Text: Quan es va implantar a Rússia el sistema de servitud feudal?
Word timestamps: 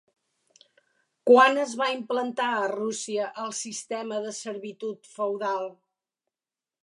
Quan 1.31 1.59
es 1.63 1.75
va 1.81 1.89
implantar 1.97 2.47
a 2.61 2.65
Rússia 2.71 3.27
el 3.45 3.55
sistema 3.59 4.21
de 4.27 4.33
servitud 4.41 5.13
feudal? 5.13 5.71